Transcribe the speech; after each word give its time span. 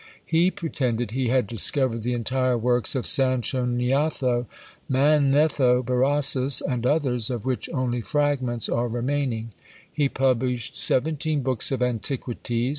He 0.25 0.49
pretended 0.49 1.11
he 1.11 1.27
had 1.27 1.45
discovered 1.45 2.01
the 2.01 2.13
entire 2.13 2.57
works 2.57 2.95
of 2.95 3.05
Sanchoniatho, 3.05 4.47
Manetho, 4.89 5.83
Berosus, 5.83 6.59
and 6.67 6.87
others, 6.87 7.29
of 7.29 7.45
which 7.45 7.69
only 7.69 8.01
fragments 8.01 8.67
are 8.67 8.87
remaining. 8.87 9.51
He 9.93 10.09
published 10.09 10.75
seventeen 10.75 11.43
books 11.43 11.71
of 11.71 11.83
antiquities! 11.83 12.69